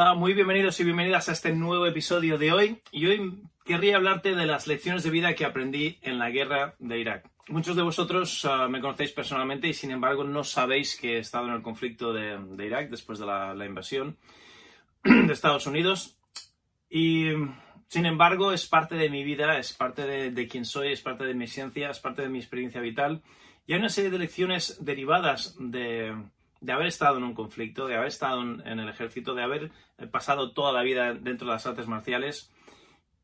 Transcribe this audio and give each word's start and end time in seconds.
Hola, 0.00 0.14
muy 0.14 0.32
bienvenidos 0.32 0.78
y 0.78 0.84
bienvenidas 0.84 1.28
a 1.28 1.32
este 1.32 1.52
nuevo 1.52 1.84
episodio 1.84 2.38
de 2.38 2.52
hoy. 2.52 2.80
Y 2.92 3.06
hoy 3.06 3.42
querría 3.64 3.96
hablarte 3.96 4.36
de 4.36 4.46
las 4.46 4.68
lecciones 4.68 5.02
de 5.02 5.10
vida 5.10 5.34
que 5.34 5.44
aprendí 5.44 5.98
en 6.02 6.20
la 6.20 6.30
guerra 6.30 6.76
de 6.78 7.00
Irak. 7.00 7.28
Muchos 7.48 7.74
de 7.74 7.82
vosotros 7.82 8.44
uh, 8.44 8.68
me 8.68 8.80
conocéis 8.80 9.10
personalmente 9.10 9.66
y 9.66 9.74
sin 9.74 9.90
embargo 9.90 10.22
no 10.22 10.44
sabéis 10.44 10.94
que 10.94 11.16
he 11.16 11.18
estado 11.18 11.48
en 11.48 11.54
el 11.54 11.62
conflicto 11.62 12.12
de, 12.12 12.38
Irak 12.64 12.90
después 12.90 13.18
de 13.18 13.26
la, 13.26 13.66
invasión 13.66 14.16
de 15.02 15.32
Estados 15.32 15.66
Unidos. 15.66 16.16
Y 16.88 17.32
sin 17.88 18.06
embargo 18.06 18.52
es 18.52 18.68
parte 18.68 18.94
de 18.94 19.10
mi 19.10 19.24
vida, 19.24 19.58
es 19.58 19.72
parte 19.72 20.06
de, 20.06 20.30
de 20.30 20.46
quién 20.46 20.64
soy, 20.64 20.92
es 20.92 21.00
parte 21.00 21.24
de 21.24 21.34
mi 21.34 21.46
esencia, 21.46 21.90
es 21.90 21.98
parte 21.98 22.22
de 22.22 22.28
mi 22.28 22.38
experiencia 22.38 22.80
vital. 22.80 23.20
Y 23.66 23.72
hay 23.72 23.80
una 23.80 23.88
serie 23.88 24.10
de 24.10 24.20
lecciones 24.20 24.78
derivadas 24.80 25.56
de, 25.58 26.14
de 26.60 26.72
haber 26.72 26.86
estado 26.86 27.18
en 27.18 27.24
un 27.24 27.34
conflicto, 27.34 27.86
de 27.86 27.94
haber 27.94 28.08
estado 28.08 28.42
en, 28.42 28.78
el 28.78 28.88
ejército, 28.88 29.34
de 29.34 29.42
haber 29.42 29.70
pasado 30.10 30.52
toda 30.52 30.72
la 30.72 30.82
vida 30.82 31.14
dentro 31.14 31.46
de 31.46 31.54
las 31.54 31.66
artes 31.66 31.86
marciales. 31.86 32.52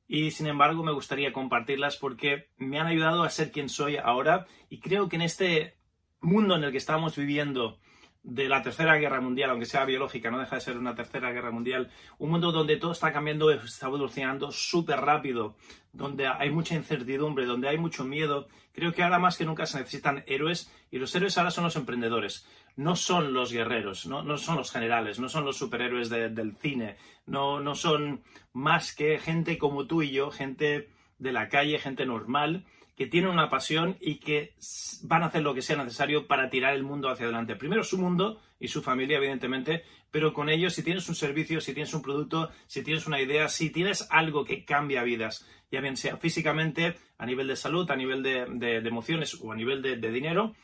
Y 0.07 0.31
sin 0.33 0.47
embargo 0.47 0.83
me 0.83 0.93
gustaría 0.93 1.33
compartirlas 1.33 1.97
porque 1.97 2.51
me 2.57 2.79
han 2.79 2.87
ayudado 2.87 3.23
a 3.23 3.31
ser 3.31 3.51
quien 3.51 3.69
soy 3.69 3.97
ahora 3.97 4.47
y 4.69 4.81
creo 4.81 5.09
que 5.09 5.17
en 5.17 5.23
este 5.23 5.77
mundo 6.21 6.57
en 6.57 6.65
el 6.65 6.73
que 6.73 6.79
estamos 6.79 7.17
viviendo 7.17 7.79
de 8.25 8.49
la 8.49 8.63
tercera 8.63 8.97
guerra 8.97 9.21
mundial, 9.21 9.51
aunque 9.51 9.67
sea 9.67 9.85
biológica, 9.85 10.31
no 10.31 10.39
deja 10.39 10.57
de 10.57 10.63
ser 10.63 10.79
una 10.79 10.95
tercera 10.95 11.31
guerra 11.31 11.51
mundial, 11.51 11.91
un 12.19 12.31
mundo 12.31 12.53
donde 12.53 12.79
todo 12.79 12.93
está 12.93 13.13
cambiando, 13.13 13.51
está 13.51 13.87
evolucionando 13.87 14.51
súper 14.51 15.01
rápido, 15.01 15.57
donde 15.93 16.27
hay 16.27 16.51
mucha 16.51 16.75
incertidumbre, 16.75 17.45
donde 17.45 17.69
hay 17.69 17.77
mucho 17.77 18.03
miedo, 18.03 18.49
creo 18.73 18.95
que 18.95 19.03
ahora 19.03 19.19
más 19.19 19.37
que 19.37 19.45
nunca 19.45 19.67
se 19.67 19.79
necesitan 19.79 20.25
héroes 20.27 20.73
y 20.91 20.99
los 20.99 21.15
héroes 21.15 21.37
ahora 21.37 21.51
son 21.51 21.65
los 21.65 21.77
emprendedores, 21.77 22.47
no 22.77 22.97
son 22.97 23.35
los 23.35 23.53
guerreros, 23.53 24.07
no, 24.07 24.23
no 24.23 24.39
son 24.39 24.57
los 24.57 24.73
generales, 24.73 25.21
no 25.21 25.29
son 25.29 25.45
los 25.45 25.59
superhéroes 25.59 26.09
de, 26.09 26.31
del 26.31 26.57
cine, 26.57 26.97
no, 27.27 27.61
no 27.61 27.75
son 27.75 28.23
más 28.55 28.95
que 28.95 29.19
gente 29.19 29.59
como 29.59 29.87
tú 29.87 30.03
y 30.03 30.11
yo, 30.11 30.31
gente 30.31 30.89
de 31.19 31.33
la 31.33 31.49
calle, 31.49 31.79
gente 31.79 32.07
normal, 32.07 32.65
que 32.97 33.07
tienen 33.07 33.31
una 33.31 33.51
pasión 33.51 33.97
y 34.01 34.17
que 34.17 34.55
van 35.03 35.23
a 35.23 35.27
hacer 35.27 35.43
lo 35.43 35.55
que 35.55 35.63
sea 35.63 35.77
necesario 35.77 36.27
para 36.27 36.49
tirar 36.49 36.75
el 36.75 36.85
mundo 36.85 37.09
hacia 37.09 37.25
adelante. 37.25 37.57
Primero 37.57 37.83
su 37.83 37.99
mundo 37.99 38.41
y 38.61 38.69
su 38.69 38.83
familia, 38.83 39.17
evidentemente, 39.17 39.85
pero 40.11 40.33
con 40.33 40.49
ellos, 40.49 40.75
si 40.75 40.85
tienes 40.85 41.09
un 41.09 41.17
servicio, 41.17 41.61
si 41.61 41.75
tienes 41.75 41.93
un 41.93 42.03
producto, 42.03 42.51
si 42.67 42.85
tienes 42.85 43.07
una 43.07 43.21
idea, 43.21 43.49
si 43.49 43.71
tienes 43.71 44.07
algo 44.11 44.45
que 44.45 44.65
cambia 44.65 45.03
vidas, 45.03 45.47
ya 45.73 45.81
bien 45.81 45.97
sea 45.97 46.19
físicamente, 46.19 46.97
a 47.19 47.27
nivel 47.27 47.49
de 47.49 47.57
salud, 47.57 47.91
a 47.91 47.97
nivel 47.97 48.23
de, 48.23 48.47
de, 48.47 48.81
de 48.81 48.89
emociones 48.89 49.35
o 49.43 49.51
a 49.51 49.57
nivel 49.57 49.83
de, 49.83 49.97
de 49.97 50.13
dinero, 50.13 50.55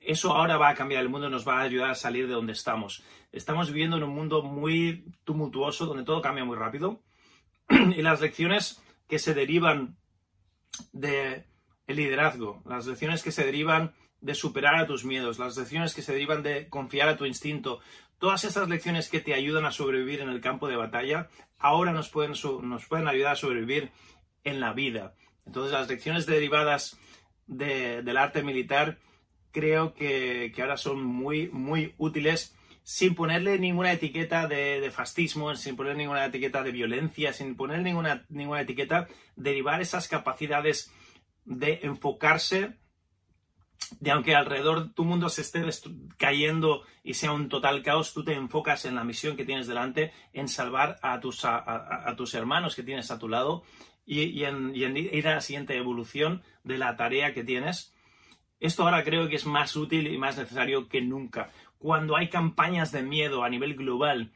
eso 0.00 0.34
ahora 0.34 0.56
va 0.56 0.68
a 0.68 0.74
cambiar 0.74 1.02
el 1.02 1.08
mundo 1.08 1.28
nos 1.28 1.46
va 1.46 1.58
a 1.58 1.62
ayudar 1.62 1.90
a 1.90 1.94
salir 1.94 2.26
de 2.26 2.34
donde 2.34 2.52
estamos. 2.52 3.02
Estamos 3.32 3.70
viviendo 3.72 3.96
en 3.96 4.04
un 4.04 4.14
mundo 4.14 4.42
muy 4.42 5.04
tumultuoso, 5.24 5.86
donde 5.86 6.04
todo 6.04 6.22
cambia 6.22 6.44
muy 6.44 6.56
rápido, 6.56 7.02
y 7.68 8.02
las 8.02 8.20
lecciones 8.20 8.82
que 9.08 9.18
se 9.18 9.34
derivan 9.34 9.96
de 10.92 11.44
el 11.86 11.96
liderazgo, 11.96 12.62
las 12.66 12.86
lecciones 12.86 13.22
que 13.22 13.30
se 13.30 13.44
derivan 13.44 13.94
de 14.20 14.34
superar 14.34 14.74
a 14.76 14.86
tus 14.86 15.04
miedos, 15.04 15.38
las 15.38 15.56
lecciones 15.56 15.94
que 15.94 16.02
se 16.02 16.12
derivan 16.12 16.42
de 16.42 16.68
confiar 16.68 17.08
a 17.08 17.16
tu 17.16 17.26
instinto, 17.26 17.80
todas 18.18 18.44
esas 18.44 18.68
lecciones 18.68 19.08
que 19.08 19.20
te 19.20 19.34
ayudan 19.34 19.66
a 19.66 19.70
sobrevivir 19.70 20.20
en 20.20 20.28
el 20.28 20.40
campo 20.40 20.68
de 20.68 20.76
batalla, 20.76 21.28
ahora 21.58 21.92
nos 21.92 22.08
pueden, 22.08 22.32
nos 22.62 22.86
pueden 22.86 23.08
ayudar 23.08 23.32
a 23.32 23.36
sobrevivir 23.36 23.92
en 24.44 24.60
la 24.60 24.72
vida. 24.72 25.14
Entonces 25.46 25.72
las 25.72 25.88
lecciones 25.88 26.26
derivadas 26.26 26.98
de, 27.46 28.02
del 28.02 28.16
arte 28.16 28.42
militar 28.42 28.98
creo 29.52 29.94
que, 29.94 30.52
que, 30.54 30.62
ahora 30.62 30.76
son 30.76 31.04
muy, 31.04 31.48
muy 31.48 31.94
útiles 31.98 32.54
sin 32.86 33.16
ponerle 33.16 33.58
ninguna 33.58 33.90
etiqueta 33.90 34.46
de, 34.46 34.92
fascismo, 34.92 35.52
sin 35.56 35.74
poner 35.74 35.96
ninguna 35.96 36.24
etiqueta 36.24 36.62
de 36.62 36.70
violencia, 36.70 37.32
sin 37.32 37.56
poner 37.56 37.80
ninguna, 37.80 38.24
ninguna 38.28 38.60
etiqueta, 38.60 39.08
derivar 39.34 39.80
esas 39.80 40.06
capacidades 40.06 40.92
de 41.44 41.80
enfocarse, 41.82 42.76
de 43.98 44.10
aunque 44.12 44.36
alrededor 44.36 44.92
tu 44.94 45.02
mundo 45.02 45.28
se 45.30 45.40
esté 45.40 45.64
cayendo 46.16 46.84
y 47.02 47.14
sea 47.14 47.32
un 47.32 47.48
total 47.48 47.82
caos, 47.82 48.14
tú 48.14 48.22
te 48.22 48.34
enfocas 48.34 48.84
en 48.84 48.94
la 48.94 49.02
misión 49.02 49.36
que 49.36 49.44
tienes 49.44 49.66
delante, 49.66 50.12
en 50.32 50.46
salvar 50.46 51.00
a 51.02 51.18
tus, 51.18 51.44
a, 51.44 52.14
tus 52.16 52.34
hermanos 52.34 52.76
que 52.76 52.84
tienes 52.84 53.10
a 53.10 53.18
tu 53.18 53.28
lado 53.28 53.64
y, 54.04 54.44
en, 54.44 54.76
y, 54.76 54.84
en, 54.84 54.96
ir 54.96 55.26
a 55.26 55.34
la 55.34 55.40
siguiente 55.40 55.76
evolución 55.76 56.44
de 56.62 56.78
la 56.78 56.96
tarea 56.96 57.34
que 57.34 57.42
tienes. 57.42 57.95
Esto 58.60 58.84
ahora 58.84 59.04
creo 59.04 59.28
que 59.28 59.36
es 59.36 59.46
más 59.46 59.76
útil 59.76 60.06
y 60.06 60.18
más 60.18 60.38
necesario 60.38 60.88
que 60.88 61.02
nunca. 61.02 61.50
Cuando 61.78 62.16
hay 62.16 62.28
campañas 62.28 62.92
de 62.92 63.02
miedo 63.02 63.44
a 63.44 63.50
nivel 63.50 63.74
global, 63.74 64.32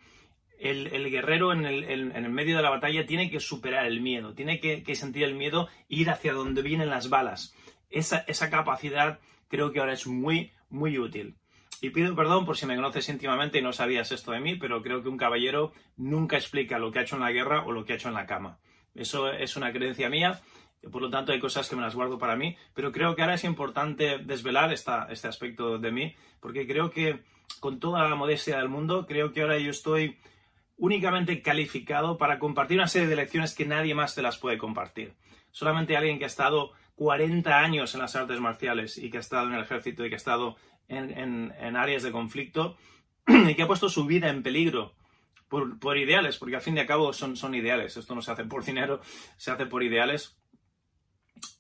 el, 0.59 1.11
guerrero 1.11 1.53
en 1.53 1.65
el, 1.65 1.85
en 1.85 2.13
el, 2.13 2.31
medio 2.31 2.57
de 2.57 2.63
la 2.63 2.71
batalla 2.71 3.07
tiene 3.07 3.31
que 3.31 3.41
superar 3.41 3.87
el 3.87 4.01
miedo, 4.03 4.35
tiene 4.35 4.61
que, 4.61 4.83
que 4.83 4.95
sentir 4.95 5.25
el 5.25 5.35
miedo 5.35 5.69
e 5.89 5.97
ir 5.97 6.11
hacia 6.11 6.35
donde 6.35 6.61
vienen 6.63 6.91
las 6.91 7.09
balas. 7.09 7.55
Esa, 7.89 8.19
esa, 8.29 8.51
capacidad 8.51 9.21
creo 9.49 9.73
que 9.73 9.81
ahora 9.81 9.95
es 9.95 10.07
muy, 10.07 10.53
muy 10.69 10.99
útil. 10.99 11.37
Y 11.81 11.91
pido 11.91 12.15
perdón 12.15 12.45
por 12.45 12.59
si 12.59 12.67
me 12.67 12.77
conoces 12.77 13.09
íntimamente 13.09 13.59
y 13.59 13.63
no 13.63 13.73
sabías 13.73 14.13
esto 14.13 14.33
de 14.33 14.41
mí, 14.41 14.57
pero 14.57 14.83
creo 14.83 15.03
que 15.03 15.09
un 15.09 15.17
caballero 15.17 15.73
nunca 15.97 16.37
explica 16.37 16.79
lo 16.79 16.93
que 16.93 16.99
ha 16.99 17.03
hecho 17.03 17.17
en 17.17 17.23
la 17.23 17.33
guerra 17.33 17.65
o 17.65 17.73
lo 17.73 17.87
que 17.87 17.95
ha 17.95 17.97
hecho 17.97 18.09
en 18.09 18.15
la 18.15 18.27
cama. 18.27 18.59
Eso 18.95 19.31
es 19.33 19.57
una 19.57 19.73
creencia 19.73 20.11
mía, 20.11 20.43
por 20.91 21.03
lo 21.03 21.11
tanto 21.11 21.33
hay 21.33 21.41
cosas 21.41 21.69
que 21.69 21.77
me 21.77 21.83
las 21.83 21.95
guardo 21.95 22.19
para 22.19 22.37
mí, 22.37 22.57
pero 22.75 22.93
creo 22.93 23.15
que 23.15 23.23
ahora 23.23 23.35
es 23.35 23.45
importante 23.45 24.19
desvelar 24.19 24.73
esta, 24.73 25.07
este 25.11 25.29
aspecto 25.29 25.79
de 25.79 25.93
mí, 25.93 26.15
porque 26.41 26.67
creo 26.67 26.91
que 26.91 27.23
con 27.59 27.79
toda 27.81 28.09
la 28.09 28.15
modestia 28.15 28.59
del 28.59 28.69
mundo, 28.69 29.07
creo 29.07 29.33
que 29.33 29.43
ahora 29.43 29.59
yo 29.59 29.71
estoy 29.71 30.19
únicamente 30.79 31.43
calificado 31.43 32.17
para 32.17 32.39
compartir 32.39 32.79
una 32.79 32.89
serie 32.89 33.09
de 33.09 33.17
lecciones 33.17 33.55
que 33.55 33.67
nadie 33.67 33.95
más 33.95 34.15
te 34.15 34.23
las 34.23 34.39
puede 34.39 34.57
compartir. 34.57 35.15
Solamente 35.51 35.97
alguien 35.97 36.19
que 36.19 36.25
ha 36.25 36.29
estado 36.29 36.73
40 36.95 37.59
años 37.59 37.95
en 37.95 38.01
las 38.01 38.17
artes 38.17 38.41
marciales 38.41 38.97
y 38.97 39.11
que 39.11 39.19
ha 39.19 39.21
estado 39.21 39.49
en 39.49 39.55
el 39.55 39.63
ejército 39.63 40.05
y 40.05 40.09
que 40.09 40.15
ha 40.15 40.17
estado 40.17 40.57
en, 40.89 41.11
en, 41.11 41.53
en 41.61 41.77
áreas 41.77 42.03
de 42.03 42.13
conflicto 42.13 42.77
y 43.27 43.55
que 43.55 43.63
ha 43.63 43.67
puesto 43.67 43.91
su 43.91 44.07
vida 44.07 44.31
en 44.31 44.43
peligro 44.43 44.95
por, 45.49 45.79
por, 45.79 45.99
ideales, 45.99 46.39
porque 46.39 46.57
al 46.57 46.63
fin 46.63 46.77
y 46.77 46.81
al 46.81 46.87
cabo 46.87 47.13
son, 47.13 47.37
son 47.37 47.55
ideales. 47.55 47.97
Esto 47.97 48.15
no 48.15 48.23
se 48.23 48.33
hace 48.33 48.45
por 48.45 48.65
dinero, 48.65 49.01
se 49.37 49.51
hace 49.51 49.67
por 49.67 49.83
ideales 49.83 50.40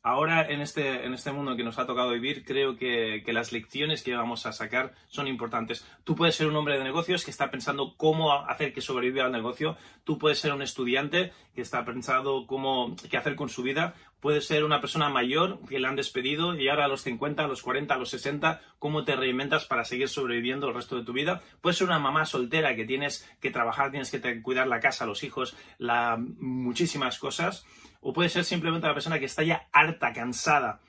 ahora 0.02 0.48
en 0.48 0.60
este, 0.60 1.04
en 1.04 1.14
este 1.14 1.32
mundo 1.32 1.56
que 1.56 1.64
nos 1.64 1.78
ha 1.78 1.86
tocado 1.86 2.10
vivir, 2.10 2.44
creo 2.44 2.76
que, 2.76 3.22
que, 3.24 3.32
las 3.32 3.52
lecciones 3.52 4.02
que 4.02 4.14
vamos 4.14 4.46
a 4.46 4.52
sacar 4.52 4.94
son 5.08 5.28
importantes. 5.28 5.84
Tú 6.04 6.14
puedes 6.14 6.34
ser 6.34 6.46
un 6.46 6.56
hombre 6.56 6.78
de 6.78 6.84
negocios 6.84 7.24
que 7.24 7.30
está 7.30 7.50
pensando 7.50 7.94
cómo 7.96 8.32
hacer 8.32 8.72
que 8.72 8.80
sobreviva 8.80 9.26
el 9.26 9.32
negocio. 9.32 9.76
Tú 10.04 10.18
puedes 10.18 10.38
ser 10.38 10.52
un 10.52 10.62
estudiante 10.62 11.32
que 11.54 11.62
está 11.62 11.84
pensando 11.84 12.46
cómo, 12.46 12.96
qué 13.10 13.16
hacer 13.16 13.36
con 13.36 13.48
su 13.48 13.62
vida. 13.62 13.94
Puedes 14.20 14.46
ser 14.46 14.64
una 14.64 14.80
persona 14.80 15.08
mayor 15.08 15.60
que 15.68 15.78
le 15.78 15.88
han 15.88 15.96
despedido 15.96 16.54
y 16.54 16.68
ahora 16.68 16.84
a 16.84 16.88
los 16.88 17.02
50, 17.02 17.44
a 17.44 17.48
los 17.48 17.62
40, 17.62 17.94
a 17.94 17.98
los 17.98 18.10
60, 18.10 18.60
cómo 18.78 19.04
te 19.04 19.16
reinventas 19.16 19.64
para 19.64 19.84
seguir 19.84 20.08
sobreviviendo 20.08 20.68
el 20.68 20.74
resto 20.74 20.96
de 20.96 21.04
tu 21.04 21.12
vida. 21.12 21.42
Puedes 21.60 21.78
ser 21.78 21.86
una 21.86 21.98
mamá 21.98 22.26
soltera 22.26 22.76
que 22.76 22.84
tienes 22.84 23.28
que 23.40 23.50
trabajar, 23.50 23.90
tienes 23.90 24.10
que 24.10 24.42
cuidar 24.42 24.66
la 24.66 24.80
casa, 24.80 25.06
los 25.06 25.22
hijos, 25.24 25.56
la, 25.78 26.18
muchísimas 26.18 27.18
cosas 27.18 27.64
o 28.00 28.12
puede 28.12 28.28
ser 28.28 28.44
simplemente 28.44 28.86
una 28.86 28.94
persona 28.94 29.18
que 29.18 29.26
está 29.26 29.42
ya 29.42 29.68
harta, 29.72 30.12
cansada 30.12 30.80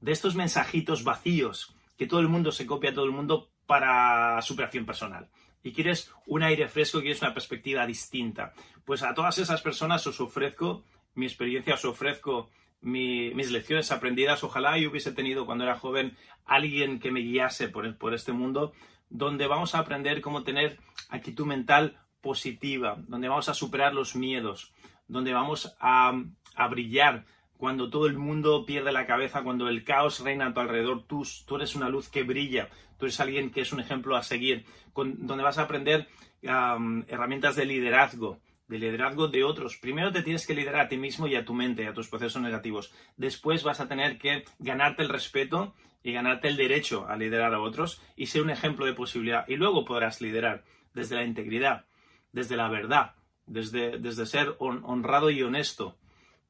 de 0.00 0.12
estos 0.12 0.34
mensajitos 0.34 1.04
vacíos 1.04 1.74
que 1.96 2.06
todo 2.06 2.20
el 2.20 2.28
mundo 2.28 2.52
se 2.52 2.66
copia 2.66 2.90
a 2.90 2.94
todo 2.94 3.04
el 3.04 3.12
mundo 3.12 3.50
para 3.66 4.40
superación 4.42 4.84
personal. 4.84 5.28
Y 5.62 5.72
quieres 5.72 6.10
un 6.26 6.42
aire 6.42 6.68
fresco, 6.68 7.00
quieres 7.00 7.22
una 7.22 7.34
perspectiva 7.34 7.86
distinta. 7.86 8.52
Pues 8.84 9.02
a 9.02 9.14
todas 9.14 9.38
esas 9.38 9.62
personas 9.62 10.06
os 10.06 10.20
ofrezco 10.20 10.84
mi 11.14 11.26
experiencia, 11.26 11.74
os 11.74 11.84
ofrezco 11.84 12.50
mi, 12.82 13.32
mis 13.34 13.50
lecciones 13.50 13.90
aprendidas. 13.90 14.44
Ojalá 14.44 14.76
yo 14.78 14.90
hubiese 14.90 15.12
tenido 15.12 15.46
cuando 15.46 15.64
era 15.64 15.78
joven 15.78 16.16
alguien 16.44 17.00
que 17.00 17.10
me 17.10 17.20
guiase 17.20 17.68
por, 17.68 17.96
por 17.96 18.12
este 18.12 18.32
mundo, 18.32 18.72
donde 19.08 19.46
vamos 19.46 19.74
a 19.74 19.78
aprender 19.78 20.20
cómo 20.20 20.42
tener 20.42 20.78
actitud 21.08 21.46
mental 21.46 21.98
positiva, 22.20 22.96
donde 23.08 23.28
vamos 23.28 23.48
a 23.48 23.54
superar 23.54 23.94
los 23.94 24.14
miedos, 24.14 24.72
donde 25.08 25.32
vamos 25.32 25.74
a, 25.80 26.12
a 26.54 26.68
brillar 26.68 27.24
cuando 27.56 27.90
todo 27.90 28.06
el 28.06 28.18
mundo 28.18 28.66
pierde 28.66 28.90
la 28.90 29.06
cabeza, 29.06 29.44
cuando 29.44 29.68
el 29.68 29.84
caos 29.84 30.18
reina 30.18 30.46
a 30.46 30.52
tu 30.52 30.58
alrededor, 30.58 31.04
tú, 31.06 31.24
tú 31.46 31.56
eres 31.56 31.76
una 31.76 31.88
luz 31.88 32.08
que 32.08 32.24
brilla, 32.24 32.68
tú 32.98 33.04
eres 33.04 33.20
alguien 33.20 33.52
que 33.52 33.60
es 33.60 33.72
un 33.72 33.78
ejemplo 33.78 34.16
a 34.16 34.24
seguir, 34.24 34.66
donde 34.94 35.44
vas 35.44 35.58
a 35.58 35.62
aprender 35.62 36.08
herramientas 36.42 37.54
de 37.54 37.64
liderazgo, 37.64 38.40
de 38.72 38.78
liderazgo 38.78 39.28
de 39.28 39.44
otros. 39.44 39.76
Primero 39.76 40.10
te 40.12 40.22
tienes 40.22 40.46
que 40.46 40.54
liderar 40.54 40.80
a 40.80 40.88
ti 40.88 40.96
mismo 40.96 41.26
y 41.26 41.36
a 41.36 41.44
tu 41.44 41.52
mente, 41.52 41.86
a 41.86 41.92
tus 41.92 42.08
procesos 42.08 42.40
negativos. 42.40 42.90
Después 43.18 43.62
vas 43.62 43.80
a 43.80 43.86
tener 43.86 44.16
que 44.16 44.44
ganarte 44.58 45.02
el 45.02 45.10
respeto 45.10 45.74
y 46.02 46.12
ganarte 46.12 46.48
el 46.48 46.56
derecho 46.56 47.06
a 47.06 47.16
liderar 47.16 47.52
a 47.52 47.60
otros 47.60 48.00
y 48.16 48.26
ser 48.26 48.40
un 48.40 48.48
ejemplo 48.48 48.86
de 48.86 48.94
posibilidad. 48.94 49.46
Y 49.46 49.56
luego 49.56 49.84
podrás 49.84 50.22
liderar 50.22 50.64
desde 50.94 51.16
la 51.16 51.24
integridad, 51.24 51.84
desde 52.32 52.56
la 52.56 52.68
verdad, 52.68 53.14
desde, 53.46 53.98
desde 53.98 54.24
ser 54.24 54.56
honrado 54.58 55.30
y 55.30 55.42
honesto. 55.42 55.98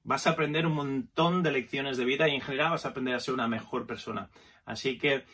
Vas 0.05 0.29
a 0.29 0.31
aprender 0.31 0.65
un 0.65 0.75
montón 0.75 1.43
de 1.43 1.51
lecciones 1.51 1.97
de 1.97 2.05
vida 2.05 2.29
y 2.29 2.37
en 2.37 2.41
general 2.41 2.71
vas 2.71 2.87
a 2.87 2.91
aprender 2.91 3.17
a 3.17 3.21
ser 3.21 3.35
una 3.35 3.49
mejor 3.49 3.87
persona. 3.87 4.31
Así 4.65 4.97
que 4.97 5.25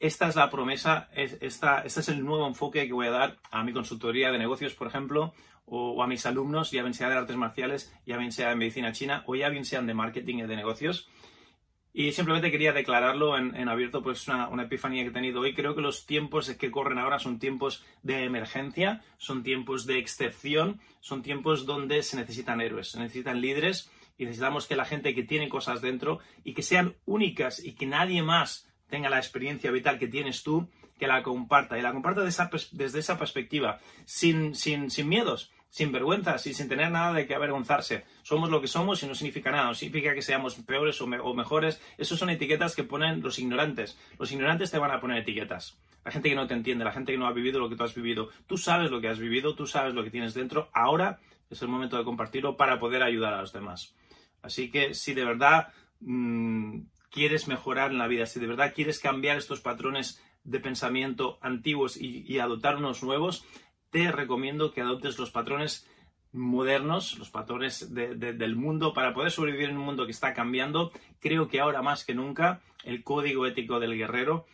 esta 0.00 0.28
es 0.28 0.36
la 0.36 0.50
promesa, 0.50 1.08
esta, 1.14 1.80
este 1.80 2.00
es 2.00 2.08
el 2.08 2.24
nuevo 2.24 2.46
enfoque 2.46 2.86
que 2.86 2.92
voy 2.92 3.06
a 3.06 3.10
dar 3.10 3.38
a 3.50 3.64
mi 3.64 3.72
consultoría 3.72 4.30
de 4.30 4.38
negocios, 4.38 4.74
por 4.74 4.86
ejemplo, 4.86 5.32
o, 5.66 6.02
a 6.02 6.06
mis 6.06 6.26
alumnos, 6.26 6.70
ya 6.70 6.82
bien 6.82 6.94
sea 6.94 7.08
de 7.08 7.16
artes 7.16 7.36
marciales, 7.36 7.94
ya 8.06 8.16
bien 8.16 8.32
sea 8.32 8.50
de 8.50 8.56
medicina 8.56 8.92
china 8.92 9.22
o 9.26 9.34
ya 9.34 9.48
bien 9.48 9.64
sean 9.64 9.86
de 9.86 9.94
marketing 9.94 10.38
y 10.38 10.42
de 10.42 10.56
negocios. 10.56 11.08
Y 11.96 12.10
simplemente 12.10 12.50
quería 12.50 12.72
declararlo 12.72 13.38
en, 13.38 13.68
abierto, 13.68 14.02
pues 14.02 14.26
una, 14.26 14.48
una, 14.48 14.64
epifanía 14.64 15.04
que 15.04 15.10
he 15.10 15.12
tenido 15.12 15.40
hoy. 15.40 15.54
Creo 15.54 15.76
que 15.76 15.80
los 15.80 16.06
tiempos 16.06 16.50
que 16.50 16.72
corren 16.72 16.98
ahora 16.98 17.20
son 17.20 17.38
tiempos 17.38 17.84
de 18.02 18.24
emergencia, 18.24 19.04
son 19.16 19.44
tiempos 19.44 19.86
de 19.86 20.00
excepción, 20.00 20.80
son 20.98 21.22
tiempos 21.22 21.66
donde 21.66 22.02
se 22.02 22.16
necesitan 22.16 22.60
héroes, 22.60 22.90
se 22.90 22.98
necesitan 22.98 23.40
líderes 23.40 23.92
y 24.18 24.24
necesitamos 24.24 24.66
que 24.66 24.74
la 24.74 24.84
gente 24.84 25.14
que 25.14 25.22
tiene 25.22 25.48
cosas 25.48 25.80
dentro 25.80 26.18
y 26.42 26.54
que 26.54 26.62
sean 26.62 26.96
únicas 27.04 27.64
y 27.64 27.74
que 27.74 27.86
nadie 27.86 28.22
más 28.22 28.68
tenga 28.94 29.10
la 29.10 29.18
experiencia 29.18 29.72
vital 29.72 29.98
que 29.98 30.06
tienes 30.06 30.44
tú, 30.44 30.68
que 31.00 31.08
la 31.08 31.24
comparta. 31.24 31.76
Y 31.76 31.82
la 31.82 31.90
comparta 31.90 32.22
desde 32.22 32.98
esa 33.00 33.18
perspectiva, 33.18 33.80
sin, 34.04 34.54
miedos 35.04 35.50
sin 35.68 35.90
vergüenzas 35.90 36.46
y 36.46 36.54
sin 36.54 36.68
tener 36.68 36.92
nada 36.92 37.12
de 37.12 37.26
que 37.26 37.34
avergonzarse. 37.34 38.04
Somos 38.22 38.50
lo 38.50 38.60
que 38.60 38.68
somos 38.68 39.02
y 39.02 39.08
no 39.08 39.16
significa 39.16 39.50
nada, 39.50 39.64
no 39.64 39.74
significa 39.74 40.14
que 40.14 40.22
seamos 40.22 40.54
peores 40.54 41.00
o, 41.00 41.08
mejores. 41.08 41.82
Esas 41.98 42.20
son 42.20 42.30
etiquetas 42.30 42.76
que 42.76 42.84
ponen 42.84 43.20
los 43.20 43.40
ignorantes. 43.40 43.98
Los 44.16 44.30
ignorantes 44.30 44.70
te 44.70 44.78
van 44.78 44.92
a 44.92 45.00
poner 45.00 45.18
etiquetas. 45.18 45.76
La 46.04 46.12
gente 46.12 46.28
que 46.28 46.36
no 46.36 46.46
te 46.46 46.54
entiende, 46.54 46.84
la 46.84 46.92
gente 46.92 47.10
que 47.10 47.18
no 47.18 47.26
ha 47.26 47.32
vivido 47.32 47.58
lo 47.58 47.68
que 47.68 47.74
tú 47.74 47.82
has 47.82 47.96
vivido. 47.96 48.28
Tú 48.46 48.56
sabes 48.58 48.92
lo 48.92 49.00
que 49.00 49.08
has 49.08 49.18
vivido, 49.18 49.56
tú 49.56 49.66
sabes 49.66 49.92
lo 49.92 50.04
que 50.04 50.10
tienes 50.10 50.34
dentro. 50.34 50.68
Ahora 50.72 51.18
es 51.50 51.60
el 51.62 51.66
momento 51.66 51.98
de 51.98 52.04
compartirlo 52.04 52.56
para 52.56 52.78
poder 52.78 53.02
ayudar 53.02 53.34
a 53.34 53.40
los 53.40 53.52
demás. 53.52 53.96
Así 54.40 54.70
que 54.70 54.94
si 54.94 55.14
de 55.14 55.24
verdad 55.24 55.72
mm, 55.98 56.82
quieres 57.14 57.46
mejorar 57.46 57.92
en 57.92 57.98
la 57.98 58.08
vida, 58.08 58.26
si 58.26 58.40
de 58.40 58.48
verdad 58.48 58.74
quieres 58.74 58.98
cambiar 58.98 59.38
estos 59.38 59.60
patrones 59.60 60.20
de 60.42 60.60
pensamiento 60.60 61.38
antiguos 61.40 61.96
y 61.96 62.38
adoptar 62.38 62.76
unos 62.76 63.02
nuevos, 63.02 63.46
te 63.90 64.10
recomiendo 64.10 64.72
que 64.72 64.80
adoptes 64.80 65.18
los 65.18 65.30
patrones 65.30 65.88
modernos, 66.34 67.16
los 67.16 67.30
patrones 67.30 67.94
del 67.94 68.56
mundo, 68.56 68.92
para 68.92 69.14
poder 69.14 69.30
sobrevivir 69.30 69.70
en 69.70 69.78
un 69.78 69.84
mundo 69.84 70.04
que 70.04 70.10
está 70.10 70.34
cambiando. 70.34 70.90
Creo 71.20 71.48
que 71.48 71.60
ahora 71.60 71.80
más 71.80 72.04
que 72.04 72.12
nunca 72.14 72.60
el 72.82 73.04
código 73.04 73.46
ético 73.46 73.78
del 73.78 73.96
guerrero 73.96 74.46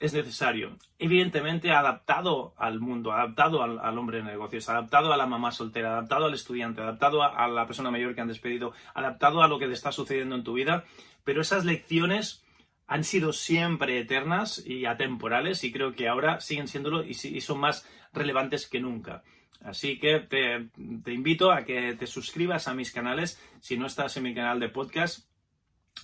es 0.00 0.14
necesario. 0.14 0.78
Evidentemente 0.98 1.72
adaptado 1.72 2.54
al 2.56 2.80
mundo, 2.80 3.12
adaptado 3.12 3.62
al, 3.62 3.98
hombre 3.98 4.18
de 4.18 4.24
negocios, 4.24 4.68
adaptado 4.70 5.12
a 5.12 5.16
la 5.18 5.26
mamá 5.26 5.52
soltera, 5.52 5.92
adaptado 5.92 6.24
al 6.24 6.34
estudiante, 6.34 6.80
adaptado 6.80 7.22
a 7.22 7.46
la 7.48 7.66
persona 7.66 7.90
mayor 7.90 8.14
que 8.14 8.22
han 8.22 8.28
despedido, 8.28 8.72
adaptado 8.94 9.42
a 9.42 9.48
lo 9.48 9.58
que 9.58 9.66
te 9.66 9.74
está 9.74 9.92
sucediendo 9.92 10.36
en 10.36 10.44
tu 10.44 10.54
vida. 10.54 10.84
Pero 11.26 11.42
esas 11.42 11.64
lecciones 11.64 12.44
han 12.86 13.02
sido 13.02 13.32
siempre 13.32 13.98
eternas 13.98 14.64
y 14.64 14.86
atemporales 14.86 15.64
y 15.64 15.72
creo 15.72 15.92
que 15.92 16.06
ahora 16.06 16.40
siguen 16.40 16.68
siéndolo 16.68 17.04
y, 17.04 17.14
son 17.14 17.58
más 17.58 17.84
relevantes 18.12 18.68
que 18.68 18.78
nunca. 18.78 19.24
Así 19.60 19.98
que 19.98 20.20
te, 20.20 20.68
invito 21.12 21.50
a 21.50 21.64
que 21.64 21.96
te 21.96 22.06
suscribas 22.06 22.68
a 22.68 22.74
mis 22.74 22.92
canales. 22.92 23.42
Si 23.60 23.76
no 23.76 23.86
estás 23.88 24.16
en 24.16 24.22
mi 24.22 24.34
canal 24.34 24.60
de 24.60 24.68
podcast, 24.68 25.28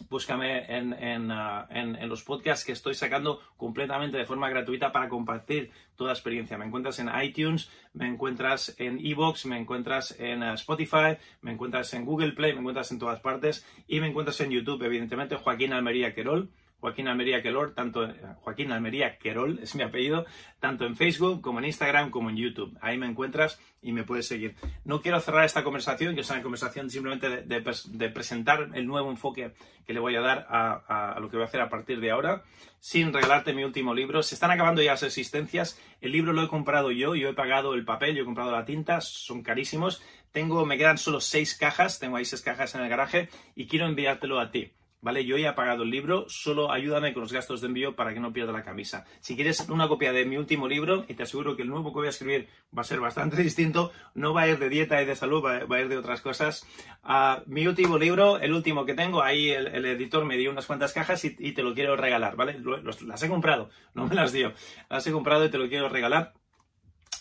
búscame 0.08 0.64
en, 0.68 1.30
uh, 1.30 2.06
los 2.06 2.22
podcasts 2.22 2.64
que 2.64 2.72
estoy 2.72 2.94
sacando 2.94 3.40
completamente 3.56 4.16
de 4.16 4.24
forma 4.24 4.48
gratuita 4.48 4.92
para 4.92 5.08
compartir 5.08 5.70
toda 5.96 6.12
experiencia. 6.12 6.58
Me 6.58 6.66
encuentras 6.66 6.98
en 6.98 7.10
iTunes, 7.22 7.70
me 7.92 8.06
encuentras 8.06 8.74
en 8.78 9.04
Evox, 9.04 9.46
me 9.46 9.58
encuentras 9.58 10.18
en 10.18 10.42
uh, 10.42 10.54
Spotify, 10.54 11.16
me 11.40 11.52
encuentras 11.52 11.92
en 11.94 12.04
Google 12.04 12.32
Play, 12.32 12.52
me 12.52 12.60
encuentras 12.60 12.90
en 12.92 12.98
todas 12.98 13.20
partes 13.20 13.66
y 13.86 14.00
me 14.00 14.08
encuentras 14.08 14.40
en 14.40 14.50
YouTube, 14.50 14.82
evidentemente, 14.82 15.36
Joaquín 15.36 15.72
Almería 15.72 16.14
Querol. 16.14 16.50
Joaquín 16.82 17.06
Almería 17.06 17.42
Querol, 17.42 17.74
tanto 17.74 18.08
Joaquín 18.40 18.72
Almería 18.72 19.16
Querol 19.16 19.60
es 19.62 19.76
mi 19.76 19.84
apellido, 19.84 20.26
tanto 20.58 20.84
en 20.84 20.96
Facebook 20.96 21.40
como 21.40 21.60
en 21.60 21.66
Instagram 21.66 22.10
como 22.10 22.28
en 22.28 22.36
YouTube. 22.36 22.76
Ahí 22.80 22.98
me 22.98 23.06
encuentras 23.06 23.60
y 23.80 23.92
me 23.92 24.02
puedes 24.02 24.26
seguir. 24.26 24.56
No 24.84 25.00
quiero 25.00 25.20
cerrar 25.20 25.44
esta 25.44 25.62
conversación, 25.62 26.16
que 26.16 26.22
es 26.22 26.30
una 26.30 26.42
conversación 26.42 26.90
simplemente 26.90 27.44
de, 27.44 28.10
presentar 28.10 28.70
el 28.74 28.84
nuevo 28.84 29.12
enfoque 29.12 29.52
que 29.86 29.92
le 29.92 30.00
voy 30.00 30.16
a 30.16 30.22
dar 30.22 30.44
a, 30.50 31.16
lo 31.20 31.30
que 31.30 31.36
voy 31.36 31.44
a 31.44 31.46
hacer 31.46 31.60
a 31.60 31.68
partir 31.68 32.00
de 32.00 32.10
ahora, 32.10 32.42
sin 32.80 33.12
regalarte 33.12 33.54
mi 33.54 33.62
último 33.62 33.94
libro. 33.94 34.24
Se 34.24 34.34
están 34.34 34.50
acabando 34.50 34.82
ya 34.82 34.90
las 34.90 35.04
existencias. 35.04 35.80
El 36.00 36.10
libro 36.10 36.32
lo 36.32 36.42
he 36.42 36.48
comprado 36.48 36.90
yo, 36.90 37.14
yo 37.14 37.28
he 37.28 37.34
pagado 37.34 37.74
el 37.74 37.84
papel, 37.84 38.16
yo 38.16 38.22
he 38.22 38.26
comprado 38.26 38.50
la 38.50 38.64
tinta, 38.64 39.00
son 39.00 39.44
carísimos. 39.44 40.02
Tengo, 40.32 40.66
me 40.66 40.78
quedan 40.78 40.98
solo 40.98 41.20
seis 41.20 41.54
cajas, 41.54 42.00
tengo 42.00 42.16
ahí 42.16 42.24
seis 42.24 42.42
cajas 42.42 42.74
en 42.74 42.80
el 42.80 42.88
garaje 42.88 43.28
y 43.54 43.68
quiero 43.68 43.86
enviártelo 43.86 44.40
a 44.40 44.50
ti. 44.50 44.72
¿Vale? 45.02 45.26
Yo 45.26 45.36
ya 45.36 45.50
he 45.50 45.52
pagado 45.52 45.82
el 45.82 45.90
libro, 45.90 46.24
solo 46.28 46.72
ayúdame 46.72 47.12
con 47.12 47.22
los 47.22 47.32
gastos 47.32 47.60
de 47.60 47.66
envío 47.66 47.94
para 47.94 48.14
que 48.14 48.20
no 48.20 48.32
pierda 48.32 48.52
la 48.52 48.62
camisa. 48.62 49.04
Si 49.20 49.34
quieres 49.34 49.68
una 49.68 49.88
copia 49.88 50.12
de 50.12 50.24
mi 50.24 50.38
último 50.38 50.68
libro, 50.68 51.04
y 51.08 51.14
te 51.14 51.24
aseguro 51.24 51.56
que 51.56 51.62
el 51.62 51.68
nuevo 51.68 51.92
que 51.92 51.98
voy 51.98 52.06
a 52.06 52.10
escribir 52.10 52.48
va 52.76 52.82
a 52.82 52.84
ser 52.84 53.00
bastante 53.00 53.36
distinto, 53.42 53.92
no 54.14 54.32
va 54.32 54.42
a 54.42 54.48
ir 54.48 54.58
de 54.58 54.70
dieta 54.70 55.02
y 55.02 55.04
de 55.04 55.16
salud, 55.16 55.44
va, 55.44 55.76
a 55.76 55.80
ir 55.80 55.88
de 55.88 55.98
otras 55.98 56.22
cosas. 56.22 56.66
Ah, 57.02 57.42
mi 57.46 57.66
último 57.66 57.98
libro, 57.98 58.38
el 58.38 58.52
último 58.52 58.86
que 58.86 58.94
tengo, 58.94 59.22
ahí 59.22 59.50
el, 59.50 59.84
editor 59.84 60.24
me 60.24 60.36
dio 60.36 60.50
unas 60.50 60.66
cuantas 60.66 60.92
cajas 60.92 61.24
y, 61.24 61.52
te 61.52 61.62
lo 61.62 61.74
quiero 61.74 61.96
regalar, 61.96 62.36
¿vale? 62.36 62.58
las 63.04 63.22
he 63.22 63.28
comprado, 63.28 63.68
no 63.94 64.06
me 64.06 64.14
las 64.14 64.32
dio. 64.32 64.52
Las 64.88 65.06
he 65.06 65.12
comprado 65.12 65.44
y 65.44 65.50
te 65.50 65.58
lo 65.58 65.68
quiero 65.68 65.88
regalar. 65.88 66.32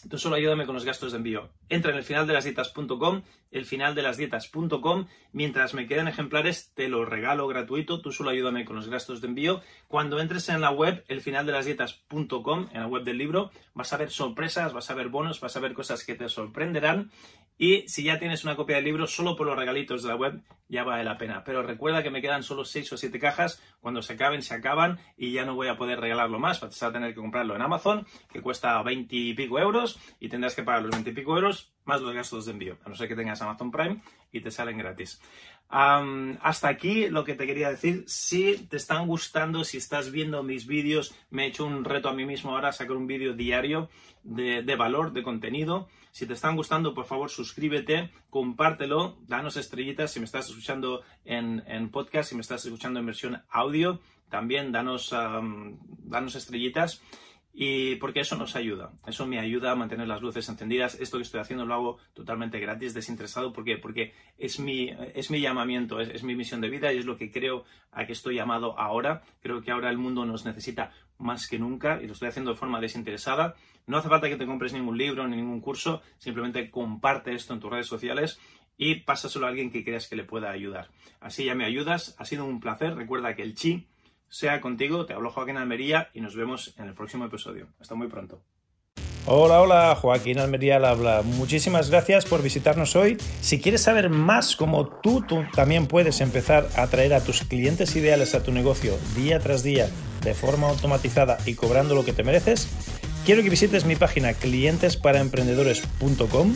Tú 0.09 0.17
solo 0.17 0.35
ayúdame 0.35 0.65
con 0.65 0.75
los 0.75 0.85
gastos 0.85 1.11
de 1.11 1.17
envío. 1.17 1.49
Entra 1.69 1.91
en 1.91 1.97
el 1.97 2.03
final 2.03 2.25
de 2.27 2.33
las 2.33 2.43
dietas.com, 2.43 3.21
el 3.51 3.65
final 3.65 3.93
de 3.95 4.01
las 4.01 4.17
dietas.com. 4.17 5.07
Mientras 5.31 5.73
me 5.73 5.87
queden 5.87 6.07
ejemplares, 6.07 6.73
te 6.73 6.87
lo 6.87 7.05
regalo 7.05 7.47
gratuito. 7.47 8.01
Tú 8.01 8.11
solo 8.11 8.31
ayúdame 8.31 8.65
con 8.65 8.75
los 8.75 8.89
gastos 8.89 9.21
de 9.21 9.27
envío. 9.27 9.61
Cuando 9.87 10.19
entres 10.19 10.49
en 10.49 10.61
la 10.61 10.71
web, 10.71 11.03
el 11.07 11.21
final 11.21 11.45
de 11.45 11.51
las 11.51 11.65
dietas.com, 11.65 12.69
en 12.73 12.79
la 12.79 12.87
web 12.87 13.03
del 13.03 13.17
libro, 13.17 13.51
vas 13.73 13.93
a 13.93 13.97
ver 13.97 14.09
sorpresas, 14.09 14.73
vas 14.73 14.89
a 14.89 14.95
ver 14.95 15.09
bonos, 15.09 15.39
vas 15.39 15.55
a 15.55 15.59
ver 15.59 15.73
cosas 15.73 16.03
que 16.03 16.15
te 16.15 16.29
sorprenderán. 16.29 17.11
Y 17.61 17.87
si 17.87 18.01
ya 18.01 18.17
tienes 18.17 18.43
una 18.43 18.55
copia 18.55 18.77
del 18.77 18.85
libro, 18.85 19.05
solo 19.05 19.35
por 19.35 19.45
los 19.45 19.55
regalitos 19.55 20.01
de 20.01 20.09
la 20.09 20.15
web, 20.15 20.41
ya 20.67 20.83
vale 20.83 21.03
la 21.03 21.19
pena. 21.19 21.43
Pero 21.43 21.61
recuerda 21.61 22.01
que 22.01 22.09
me 22.09 22.19
quedan 22.19 22.41
solo 22.41 22.65
6 22.65 22.93
o 22.93 22.97
7 22.97 23.19
cajas. 23.19 23.61
Cuando 23.81 24.01
se 24.01 24.13
acaben, 24.13 24.41
se 24.41 24.55
acaban 24.55 24.97
y 25.15 25.31
ya 25.31 25.45
no 25.45 25.53
voy 25.53 25.67
a 25.67 25.77
poder 25.77 25.99
regalarlo 25.99 26.39
más. 26.39 26.59
Vas 26.59 26.81
a 26.81 26.91
tener 26.91 27.13
que 27.13 27.21
comprarlo 27.21 27.55
en 27.55 27.61
Amazon, 27.61 28.07
que 28.33 28.41
cuesta 28.41 28.81
20 28.81 29.15
y 29.15 29.35
pico 29.35 29.59
euros, 29.59 29.99
y 30.19 30.27
tendrás 30.27 30.55
que 30.55 30.63
pagar 30.63 30.81
los 30.81 30.89
20 30.89 31.11
y 31.11 31.13
pico 31.13 31.35
euros 31.35 31.71
más 31.85 32.01
los 32.01 32.13
gastos 32.13 32.45
de 32.45 32.51
envío. 32.51 32.77
A 32.85 32.89
no 32.89 32.95
ser 32.95 33.07
que 33.07 33.15
tengas 33.15 33.41
Amazon 33.41 33.71
Prime 33.71 34.01
y 34.31 34.41
te 34.41 34.51
salen 34.51 34.77
gratis. 34.77 35.21
hasta 35.69 36.67
aquí 36.67 37.07
lo 37.09 37.23
que 37.23 37.35
te 37.35 37.45
quería 37.45 37.69
decir. 37.69 38.03
Si 38.07 38.57
te 38.69 38.77
están 38.77 39.07
gustando, 39.07 39.63
si 39.63 39.77
estás 39.77 40.11
viendo 40.11 40.43
mis 40.43 40.67
vídeos, 40.67 41.15
me 41.29 41.45
he 41.45 41.47
hecho 41.47 41.65
un 41.65 41.85
reto 41.85 42.09
a 42.09 42.13
mí 42.13 42.25
mismo 42.25 42.51
ahora 42.51 42.71
sacar 42.71 42.95
un 42.97 43.07
vídeo 43.07 43.33
diario 43.33 43.89
de, 44.23 44.75
valor, 44.75 45.13
de 45.13 45.23
contenido. 45.23 45.87
Si 46.11 46.25
te 46.25 46.33
están 46.33 46.57
gustando, 46.57 46.93
por 46.93 47.05
favor, 47.05 47.29
suscríbete, 47.29 48.11
compártelo, 48.29 49.17
danos 49.27 49.55
estrellitas 49.55 50.11
si 50.11 50.19
me 50.19 50.25
estás 50.25 50.49
escuchando 50.49 51.03
en, 51.23 51.89
podcast, 51.89 52.29
si 52.29 52.35
me 52.35 52.41
estás 52.41 52.65
escuchando 52.65 52.99
en 52.99 53.05
versión 53.05 53.41
audio, 53.49 54.01
también 54.29 54.71
danos, 54.71 55.11
danos 55.11 56.35
estrellitas. 56.35 57.01
Y 57.53 57.95
porque 57.97 58.21
eso 58.21 58.37
nos 58.37 58.55
ayuda, 58.55 58.93
eso 59.05 59.27
me 59.27 59.37
ayuda 59.37 59.71
a 59.71 59.75
mantener 59.75 60.07
las 60.07 60.21
luces 60.21 60.47
encendidas. 60.47 60.95
Esto 60.95 61.17
que 61.17 61.23
estoy 61.23 61.41
haciendo 61.41 61.65
lo 61.65 61.73
hago 61.73 61.97
totalmente 62.13 62.59
gratis, 62.59 62.93
desinteresado. 62.93 63.51
¿Por 63.51 63.65
qué? 63.65 63.77
Porque 63.77 64.13
es 64.37 64.59
mi, 64.59 64.89
es 65.13 65.29
mi 65.31 65.41
llamamiento, 65.41 65.99
es, 65.99 66.09
es, 66.09 66.23
mi 66.23 66.35
misión 66.35 66.61
de 66.61 66.69
vida 66.69 66.93
y 66.93 66.97
es 66.97 67.05
lo 67.05 67.17
que 67.17 67.29
creo 67.29 67.65
a 67.91 68.05
que 68.05 68.13
estoy 68.13 68.35
llamado 68.35 68.79
ahora. 68.79 69.23
Creo 69.41 69.61
que 69.61 69.71
ahora 69.71 69.89
el 69.89 69.97
mundo 69.97 70.25
nos 70.25 70.45
necesita 70.45 70.91
más 71.17 71.47
que 71.47 71.59
nunca 71.59 72.01
y 72.01 72.07
lo 72.07 72.13
estoy 72.13 72.29
haciendo 72.29 72.51
de 72.51 72.57
forma 72.57 72.79
desinteresada. 72.79 73.55
No 73.85 73.97
hace 73.97 74.09
falta 74.09 74.29
que 74.29 74.37
te 74.37 74.45
compres 74.45 74.73
ningún 74.73 74.97
libro 74.97 75.27
ni 75.27 75.35
ningún 75.35 75.59
curso, 75.59 76.01
simplemente 76.17 76.69
comparte 76.69 77.33
esto 77.33 77.53
en 77.53 77.59
tus 77.59 77.71
redes 77.71 77.87
sociales 77.87 78.39
y 78.77 78.95
pásaselo 78.95 79.45
a 79.45 79.49
alguien 79.49 79.71
que 79.71 79.83
creas 79.83 80.07
que 80.07 80.15
le 80.15 80.23
pueda 80.23 80.51
ayudar. 80.51 80.89
Así 81.19 81.45
ya 81.45 81.55
me 81.55 81.65
ayudas, 81.65 82.15
ha 82.17 82.25
sido 82.25 82.45
un 82.45 82.59
placer. 82.59 82.95
Recuerda 82.95 83.35
que 83.35 83.43
el 83.43 83.55
chi 83.55 83.87
sea 84.31 84.61
contigo. 84.61 85.05
Te 85.05 85.13
hablo 85.13 85.29
Joaquín 85.29 85.57
Almería 85.57 86.09
y 86.15 86.21
nos 86.21 86.35
vemos 86.35 86.73
en 86.77 86.87
el 86.87 86.95
próximo 86.95 87.25
episodio. 87.25 87.67
Hasta 87.79 87.93
muy 87.93 88.07
pronto. 88.07 88.41
Hola, 89.27 89.61
hola, 89.61 89.93
Joaquín 89.93 90.39
Almería 90.39 90.77
al 90.77 90.85
habla. 90.85 91.21
Muchísimas 91.21 91.91
gracias 91.91 92.25
por 92.25 92.41
visitarnos 92.41 92.95
hoy. 92.95 93.17
Si 93.41 93.61
quieres 93.61 93.83
saber 93.83 94.09
más 94.09 94.55
cómo 94.55 94.87
tú, 94.87 95.21
tú 95.21 95.43
también 95.53 95.85
puedes 95.85 96.21
empezar 96.21 96.67
a 96.75 96.81
atraer 96.83 97.13
a 97.13 97.23
tus 97.23 97.43
clientes 97.43 97.95
ideales 97.95 98.33
a 98.33 98.41
tu 98.41 98.51
negocio 98.51 98.97
día 99.15 99.39
tras 99.39 99.61
día 99.61 99.91
de 100.23 100.33
forma 100.33 100.69
automatizada 100.69 101.37
y 101.45 101.53
cobrando 101.55 101.93
lo 101.93 102.03
que 102.03 102.13
te 102.13 102.23
mereces, 102.23 102.67
quiero 103.25 103.43
que 103.43 103.49
visites 103.49 103.85
mi 103.85 103.95
página 103.95 104.33
clientesparaemprendedores.com 104.33 106.55